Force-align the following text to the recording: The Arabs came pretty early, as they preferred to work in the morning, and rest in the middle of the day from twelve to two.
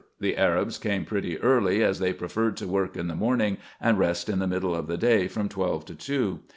The 0.19 0.35
Arabs 0.35 0.79
came 0.79 1.05
pretty 1.05 1.37
early, 1.41 1.83
as 1.83 1.99
they 1.99 2.11
preferred 2.11 2.57
to 2.57 2.67
work 2.67 2.97
in 2.97 3.07
the 3.07 3.13
morning, 3.13 3.57
and 3.79 3.99
rest 3.99 4.29
in 4.29 4.39
the 4.39 4.47
middle 4.47 4.73
of 4.73 4.87
the 4.87 4.97
day 4.97 5.27
from 5.27 5.47
twelve 5.47 5.85
to 5.85 5.93
two. 5.93 6.39